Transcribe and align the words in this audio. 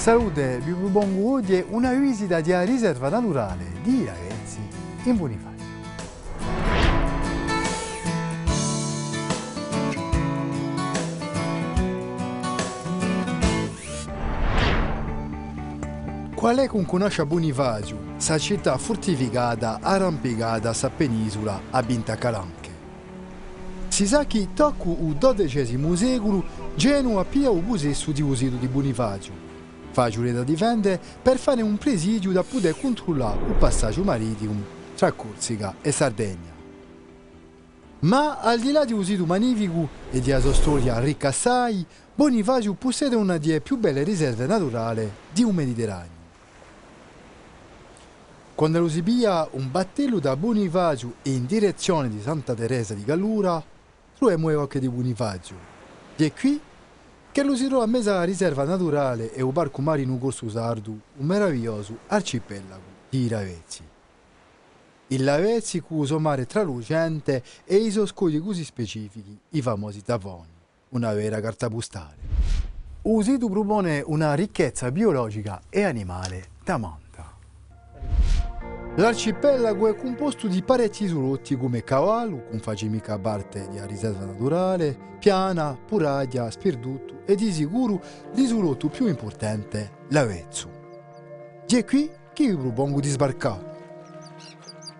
Salute, 0.00 0.60
vi 0.64 0.72
propongo 0.72 1.30
oggi 1.30 1.62
una 1.68 1.92
visita 1.92 2.40
di 2.40 2.54
riserva 2.64 3.10
naturale 3.10 3.66
di 3.82 4.06
Ravezzi 4.06 4.60
in 5.02 5.16
Bonifacio. 5.18 5.64
Qual 16.34 16.56
è 16.56 16.66
con 16.66 16.86
conosce 16.86 17.26
Bonifacio, 17.26 17.98
sa 18.16 18.38
città 18.38 18.78
fortificata, 18.78 19.80
arrampicata 19.82 20.72
sa 20.72 20.88
penisola 20.88 21.60
a 21.68 21.82
Binta 21.82 22.16
Calanche? 22.16 22.70
Si 23.88 24.06
sa 24.06 24.24
che 24.24 24.48
tocco 24.54 24.96
il 24.98 25.18
XII 25.18 25.94
secolo 25.94 26.42
Genova 26.74 27.22
pia 27.26 27.50
il 27.50 27.60
possesso 27.60 28.12
di 28.12 28.22
usido 28.22 28.56
di 28.56 28.66
Bonifacio, 28.66 29.49
facile 29.90 30.32
da 30.32 30.44
difendere 30.44 31.00
per 31.22 31.38
fare 31.38 31.62
un 31.62 31.76
presidio 31.78 32.32
da 32.32 32.42
poter 32.42 32.78
controllare 32.78 33.38
il 33.46 33.54
passaggio 33.54 34.02
marittimo 34.02 34.78
tra 34.96 35.12
Corsica 35.12 35.76
e 35.80 35.92
Sardegna. 35.92 36.58
Ma 38.00 38.38
al 38.40 38.60
di 38.60 38.72
là 38.72 38.84
di 38.84 38.92
usido 38.92 39.26
magnifico 39.26 39.88
e 40.10 40.20
di 40.20 40.34
sua 40.40 40.54
storia 40.54 40.98
ricca 41.00 41.28
assai, 41.28 41.84
Bonifacio 42.14 42.72
possiede 42.74 43.14
una 43.14 43.36
delle 43.36 43.60
più 43.60 43.76
belle 43.76 44.02
riserve 44.02 44.46
naturali 44.46 45.10
di 45.32 45.42
un 45.42 45.54
Mediterraneo. 45.54 46.18
Quando 48.54 48.80
lo 48.80 48.88
si 48.88 49.02
pia 49.02 49.48
un 49.52 49.70
battello 49.70 50.18
da 50.18 50.36
Bonifacio 50.36 51.14
in 51.22 51.46
direzione 51.46 52.10
di 52.10 52.20
Santa 52.20 52.54
Teresa 52.54 52.94
di 52.94 53.04
Gallura, 53.04 53.62
troviamo 54.16 54.48
le 54.48 54.54
occhi 54.54 54.78
di 54.78 54.88
Bonifacio. 54.88 55.54
E 56.16 56.32
qui 56.32 56.60
che 57.32 57.44
trova 57.68 57.84
a 57.84 57.86
alla 58.10 58.24
riserva 58.24 58.64
naturale 58.64 59.32
e 59.32 59.40
un 59.40 59.52
parco 59.52 59.80
marino 59.82 60.18
Corso 60.18 60.48
Sardo, 60.48 60.90
un 60.90 61.26
meraviglioso 61.26 61.98
arcipelago 62.08 62.82
di 63.08 63.28
Ravezzi. 63.28 63.84
Il 65.08 65.22
Lavezzi 65.22 65.80
suo 66.04 66.18
mare 66.18 66.46
tralucente 66.46 67.42
e 67.64 67.76
i 67.76 67.90
suoi 67.92 68.08
così 68.40 68.64
specifici, 68.64 69.38
i 69.50 69.62
famosi 69.62 70.02
tavoni, 70.02 70.50
una 70.90 71.12
vera 71.12 71.40
carta 71.40 71.68
postale. 71.68 72.16
Il 73.02 73.24
sito 73.24 73.48
propone 73.48 74.02
una 74.04 74.34
ricchezza 74.34 74.90
biologica 74.90 75.62
e 75.68 75.84
animale 75.84 76.48
da 76.64 76.78
manta. 76.78 76.99
L'arcipelago 79.00 79.88
è 79.88 79.96
composto 79.96 80.46
di 80.46 80.62
parecchi 80.62 81.04
isolotti 81.04 81.56
come 81.56 81.82
Cavallo, 81.82 82.44
con 82.50 82.58
face 82.58 82.84
mica 82.84 83.18
parte 83.18 83.66
di 83.70 83.80
riserva 83.86 84.26
naturale, 84.26 84.94
Piana, 85.18 85.74
Puraglia, 85.86 86.50
Spirdutto 86.50 87.22
e 87.24 87.34
di 87.34 87.50
sicuro 87.50 87.98
l'isolotto 88.34 88.88
più 88.88 89.06
importante, 89.06 89.92
Lavezzo. 90.10 90.68
E 91.66 91.82
qui 91.86 92.10
che 92.34 92.48
vi 92.48 92.54
propongo 92.54 93.00
di 93.00 93.08
sbarcare. 93.08 93.78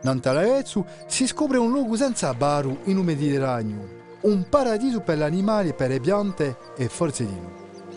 Nanta 0.00 0.32
Lavezzo 0.32 0.86
si 1.06 1.26
scopre 1.26 1.58
un 1.58 1.70
luogo 1.70 1.94
senza 1.94 2.32
baru 2.32 2.78
in 2.84 2.96
un 2.96 3.04
Mediterraneo, 3.04 3.88
un 4.22 4.46
paradiso 4.48 5.00
per 5.00 5.18
gli 5.18 5.22
animali, 5.22 5.74
per 5.74 5.90
le 5.90 6.00
piante 6.00 6.56
e 6.74 6.88
forse 6.88 7.26
di 7.26 7.34
no, 7.34 7.52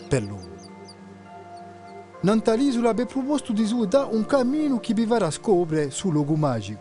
per 0.06 0.22
l'uomo. 0.22 0.53
Nanta 2.24 2.54
l'isola 2.54 2.88
abbia 2.88 3.04
proposto 3.04 3.52
di 3.52 3.66
su 3.66 3.84
da 3.84 4.06
un 4.06 4.24
cammino 4.24 4.80
che 4.80 4.94
vi 4.94 5.04
farà 5.04 5.30
scoprire 5.30 5.90
sul 5.90 6.14
luogo 6.14 6.36
magico. 6.36 6.80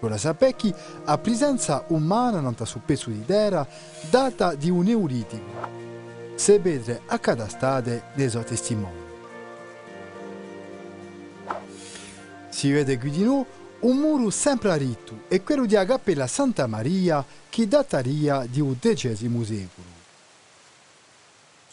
Ora 0.00 0.18
sapecchi 0.18 0.70
a 1.04 1.16
presenza 1.16 1.84
umana 1.88 2.38
nanta 2.38 2.66
su 2.66 2.82
pezzo 2.84 3.08
di 3.08 3.24
terra 3.24 3.66
data 4.10 4.54
di 4.54 4.68
un 4.68 4.84
neolitico. 4.84 5.42
Se 6.34 6.58
vedere 6.58 7.00
a 7.06 7.18
cada 7.18 7.48
state 7.48 8.02
dei 8.12 8.28
suoi 8.28 8.44
testimoni. 8.44 9.00
Si 12.50 12.70
vede 12.70 12.98
qui 12.98 13.08
di 13.08 13.24
noi 13.24 13.46
un 13.80 13.96
muro 13.96 14.28
sempre 14.28 14.70
a 14.70 14.74
ritto 14.74 15.20
e 15.28 15.42
quello 15.42 15.64
di 15.64 15.76
Cappella 15.76 16.26
Santa 16.26 16.66
Maria 16.66 17.24
che 17.48 17.66
dataria 17.66 18.44
di 18.46 18.60
un 18.60 18.76
decesimo 18.78 19.42
secolo. 19.44 19.91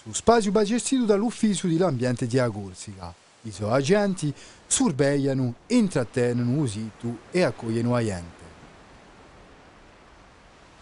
Su 0.01 0.13
spazio 0.13 0.53
gestito 0.63 1.03
dall'ufficio 1.03 1.67
dell'ambiente 1.67 2.25
di 2.25 2.41
Corsica. 2.53 3.13
I 3.41 3.51
suoi 3.51 3.71
agenti 3.71 4.33
sorvegliano, 4.65 5.55
intrattengono 5.67 6.63
il 6.63 6.69
sito 6.69 7.17
e 7.31 7.43
accogliono 7.43 7.97
gente. 7.99 8.47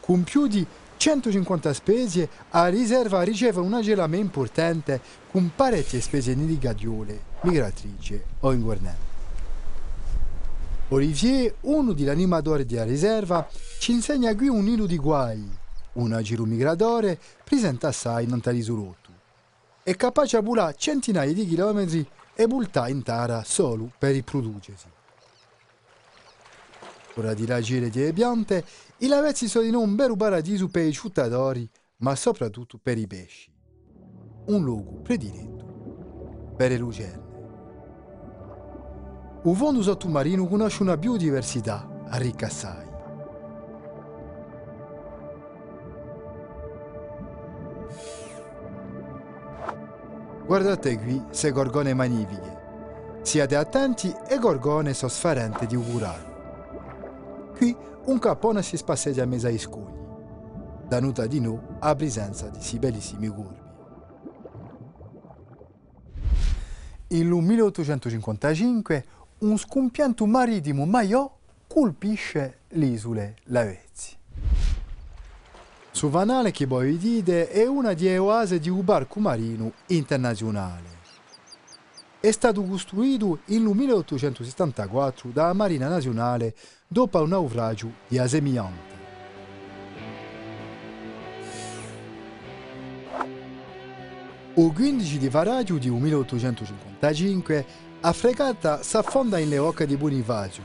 Con 0.02 0.24
più 0.24 0.46
di 0.46 0.64
150 0.98 1.74
specie, 1.74 2.30
la 2.52 2.68
riserva 2.68 3.24
riceve 3.24 3.60
una 3.60 3.82
gelame 3.82 4.18
importante 4.18 5.02
con 5.32 5.50
parecchie 5.56 6.00
specie 6.00 6.36
di 6.36 6.60
gadiole, 6.60 7.20
migratrici 7.42 8.22
o 8.42 8.54
inguarnenti. 8.54 9.06
Olivier, 10.90 11.56
uno 11.62 11.94
degli 11.94 12.08
animatori 12.08 12.68
della 12.68 12.84
riserva, 12.84 13.50
ci 13.80 13.94
insegna 13.94 14.36
qui 14.36 14.48
un 14.48 14.64
nido 14.64 14.86
di 14.86 14.98
guai. 14.98 15.44
Un 15.94 16.20
giro 16.22 16.46
migratore 16.46 17.20
presenta 17.44 17.88
assai 17.88 18.26
in 18.26 18.40
isolotto. 18.54 19.07
È 19.88 19.96
capace 19.96 20.36
a 20.36 20.42
volare 20.42 20.76
centinaia 20.78 21.32
di 21.32 21.48
chilometri 21.48 22.06
e 22.36 22.46
bultare 22.46 22.92
in 22.92 23.04
terra 23.04 23.42
solo 23.46 23.90
per 23.98 24.12
riproducersi. 24.12 24.86
Ora 27.14 27.34
di 27.34 27.46
reagire 27.46 27.90
di 27.90 28.12
piante, 28.12 28.66
i 28.98 29.08
lavezzi 29.08 29.48
sono 29.48 29.80
un 29.80 29.96
vero 29.96 30.18
paradiso 30.18 30.68
per 30.68 30.86
i 30.86 30.92
cittadini, 30.92 31.70
ma 32.00 32.16
soprattutto 32.16 32.78
per 32.84 32.98
i 32.98 33.08
pesci. 33.08 33.50
Un 34.48 34.62
luogo 34.62 35.00
prediletto 35.04 36.54
per 36.58 36.72
le 36.72 36.78
lucerne. 36.78 37.26
Il 39.46 39.56
fondo 39.56 39.82
sottomarino 39.82 40.48
conosce 40.48 40.84
una 40.84 40.98
biodiversità 40.98 41.88
ricca 42.10 42.48
assai. 42.48 42.87
Guardate 50.48 50.98
qui 50.98 51.22
se 51.32 51.52
gorgone 51.52 51.94
magnifiche. 51.94 53.20
Siate 53.22 53.58
attenti 53.58 54.16
e 54.30 54.38
gorgone 54.40 54.94
sosferente 54.94 55.66
di 55.66 55.76
augurare. 55.76 57.52
Qui 57.54 57.76
un 58.06 58.18
capone 58.18 58.64
si 58.64 58.78
spasseggia 58.78 59.24
a 59.24 59.26
mezzo 59.26 59.48
ai 59.48 59.58
scogli. 59.58 60.00
Da 60.88 61.02
nuta 61.02 61.28
di 61.28 61.42
noi 61.42 61.60
a 61.80 61.94
presenza 61.96 62.48
di 62.48 62.62
si 62.62 62.80
bellissimi 62.80 63.28
corvi. 63.28 63.60
In 67.10 67.28
1855 67.28 69.06
un 69.40 69.58
scompianto 69.58 70.26
marittimo 70.26 70.86
maiò 70.86 71.30
colpisce 71.68 72.60
l'isola 72.70 73.30
Lavezzi. 73.48 74.17
Su 75.98 76.10
Vanale 76.10 76.54
vedete 76.56 77.50
è 77.50 77.66
una 77.66 77.94
delle 77.94 78.20
oasi 78.20 78.60
di 78.60 78.70
un 78.70 78.84
barco 78.84 79.20
marino 79.20 79.72
internazionale. 79.88 80.90
È 82.20 82.30
stato 82.30 82.62
costruito 82.62 83.40
nel 83.46 83.62
1874 83.62 85.32
dalla 85.32 85.54
Marina 85.54 85.88
Nazionale 85.88 86.54
dopo 86.88 87.20
un 87.20 87.30
naufragio 87.30 87.92
di 88.08 88.20
Asemiante. 88.20 88.96
Il 94.54 94.72
15 94.72 95.18
di 95.18 95.30
faraggio 95.32 95.80
di 95.80 95.90
1855 95.90 97.66
a 98.02 98.14
fregata 98.14 98.84
s'affonda 98.84 99.40
in 99.40 99.50
le 99.50 99.58
ocche 99.58 99.88
di 99.88 99.98
Bonifacio. 99.98 100.62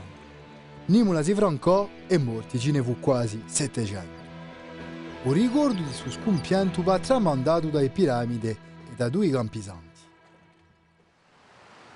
Nimula 0.85 1.23
si 1.23 1.33
francò 1.33 1.89
e 2.05 2.19
morti 2.19 2.59
ce 2.59 2.69
ne 2.69 2.83
fu 2.83 2.99
quasi 2.99 3.41
700. 3.47 4.22
Il 5.25 5.31
ricordo 5.31 5.81
di 5.81 5.93
suo 5.93 6.11
scompianto 6.11 6.83
va 6.83 6.99
tramandato 6.99 7.67
dalle 7.67 7.89
piramidi 7.89 8.49
e 8.49 8.57
da 8.97 9.07
due 9.07 9.29
campisanti. 9.29 10.01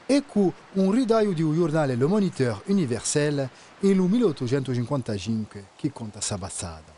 Ecco 0.06 0.54
un 0.74 0.92
ridaio 0.92 1.34
di 1.34 1.42
un 1.42 1.54
giornale 1.54 1.96
Le 1.96 2.06
Moniteur 2.06 2.62
Universel 2.68 3.50
nel 3.80 3.98
1855 3.98 5.66
che 5.76 5.92
conta 5.92 6.22
sa 6.22 6.38
passata. 6.38 6.94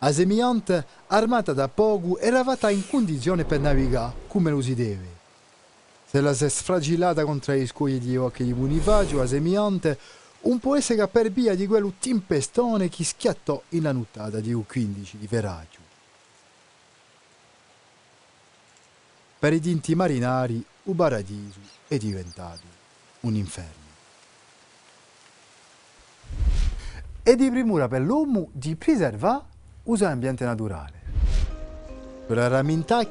La 0.00 0.12
semiante, 0.12 0.84
armata 1.06 1.52
da 1.52 1.68
poco, 1.68 2.18
era 2.18 2.42
fatta 2.42 2.68
in 2.68 2.82
condizione 2.88 3.44
per 3.44 3.60
navigare 3.60 4.12
come 4.26 4.50
lo 4.50 4.60
si 4.60 4.74
deve. 4.74 5.06
Se 6.04 6.20
la 6.20 6.34
si 6.34 6.46
è 6.46 6.48
sfragillata 6.48 7.24
contro 7.24 7.52
i 7.52 7.66
scogli 7.66 8.00
di 8.00 8.16
occhi 8.16 8.42
di 8.42 8.52
Bonifacio, 8.52 9.18
la 9.18 9.26
semiante, 9.26 9.96
un 10.44 10.58
po' 10.58 10.74
essere 10.74 11.06
per 11.08 11.30
via 11.30 11.54
di 11.54 11.66
quello 11.66 11.94
tempestone 11.98 12.88
che 12.88 13.04
schiattò 13.04 13.62
in 13.70 13.82
la 13.82 13.92
nottata 13.92 14.40
di 14.40 14.52
U15 14.52 15.16
di 15.16 15.26
Veraggio. 15.26 15.78
Per 19.38 19.52
i 19.52 19.60
dinti 19.60 19.94
marinari, 19.94 20.64
il 20.84 20.94
paradiso 20.94 21.58
è 21.86 21.96
diventato 21.96 22.62
un 23.20 23.34
inferno. 23.34 23.82
E 27.22 27.36
di 27.36 27.50
primura 27.50 27.88
per 27.88 28.02
l'uomo 28.02 28.48
di 28.52 28.76
preservare 28.76 29.44
l'ambiente 29.84 30.44
naturale. 30.44 31.02
Per 32.26 32.36
rammentare 32.36 33.06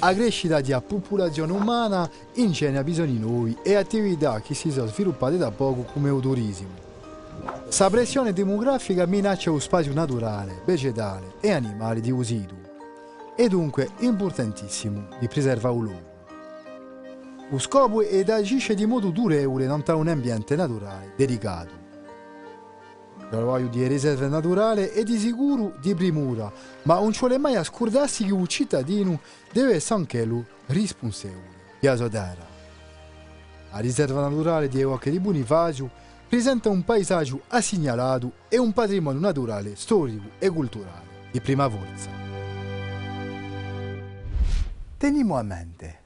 a 0.00 0.12
crescita 0.12 0.60
della 0.60 0.80
popolazione 0.80 1.52
umana 1.52 2.08
ingegna 2.34 2.82
bisogni 2.82 3.18
nuovi 3.18 3.56
e 3.62 3.74
attività 3.74 4.40
che 4.40 4.54
si 4.54 4.70
sono 4.70 4.86
sviluppate 4.86 5.36
da 5.36 5.50
poco 5.50 5.86
come 5.92 6.10
il 6.10 6.20
turismo. 6.20 6.82
La 7.78 7.90
pressione 7.90 8.32
demografica 8.32 9.06
minaccia 9.06 9.50
lo 9.50 9.58
spazio 9.58 9.92
naturale, 9.92 10.62
vegetale 10.64 11.34
e 11.40 11.52
animale 11.52 12.00
di 12.00 12.10
usidu. 12.10 12.54
È 13.34 13.46
dunque 13.48 13.90
importantissimo 14.00 15.08
di 15.18 15.26
preservare 15.26 15.76
il. 15.76 16.04
Lo 17.50 17.58
scopo 17.58 18.00
è 18.00 18.22
di 18.22 18.30
agire 18.30 18.74
di 18.74 18.86
modo 18.86 19.10
durevole 19.10 19.64
in 19.64 19.84
un 19.86 20.08
ambiente 20.08 20.56
naturale 20.56 21.12
dedicato. 21.16 21.83
Lavoro 23.30 23.66
di 23.66 23.86
riserva 23.86 24.28
naturale 24.28 24.92
è 24.92 25.02
di 25.02 25.18
sicuro 25.18 25.74
di 25.80 25.94
primura, 25.94 26.50
ma 26.82 27.00
non 27.00 27.12
ci 27.12 27.20
vuole 27.20 27.38
mai 27.38 27.62
scordarsi 27.64 28.24
che 28.24 28.34
il 28.34 28.46
cittadino 28.46 29.20
deve 29.52 29.74
essere 29.74 30.00
anche 30.00 30.24
lui 30.24 30.44
responsabile 30.66 31.52
sua 31.80 32.08
terra. 32.08 32.46
La 33.72 33.78
riserva 33.78 34.20
naturale 34.20 34.68
di 34.68 34.80
Evoca 34.80 35.10
di 35.10 35.18
Bonifacio 35.18 35.90
presenta 36.28 36.68
un 36.68 36.84
paesaggio 36.84 37.42
assegnalato 37.48 38.32
e 38.48 38.58
un 38.58 38.72
patrimonio 38.72 39.20
naturale, 39.20 39.76
storico 39.76 40.30
e 40.38 40.48
culturale 40.48 41.28
di 41.30 41.40
prima 41.40 41.68
forza. 41.68 42.10
Teniamo 44.96 45.36
a 45.36 45.42
mente 45.42 46.02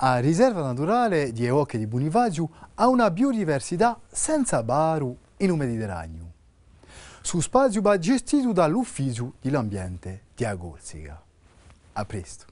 la 0.00 0.18
riserva 0.18 0.62
naturale 0.62 1.32
di 1.32 1.44
Eoche 1.44 1.76
di 1.76 1.88
Bonifacio 1.88 2.48
ha 2.74 2.86
una 2.86 3.10
biodiversità 3.10 3.98
senza 4.08 4.62
baru 4.62 5.16
in 5.38 5.50
un 5.50 5.58
Mediterraneo. 5.58 6.27
Su 7.28 7.40
spazio 7.40 7.82
va 7.82 7.98
gestito 7.98 8.52
dall'Ufficio 8.52 9.34
dell'Ambiente 9.42 10.22
di 10.34 10.46
Agorsica. 10.46 11.22
A 11.92 12.04
presto! 12.06 12.46